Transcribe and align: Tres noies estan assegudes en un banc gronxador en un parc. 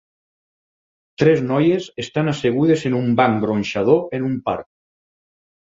Tres 1.23 1.43
noies 1.51 1.91
estan 2.05 2.33
assegudes 2.33 2.89
en 2.91 2.99
un 3.03 3.15
banc 3.21 3.41
gronxador 3.47 4.05
en 4.21 4.31
un 4.33 4.37
parc. 4.51 4.71